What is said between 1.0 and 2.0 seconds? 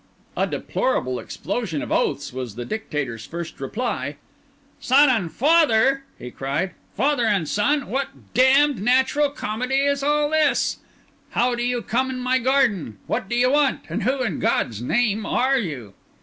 explosion of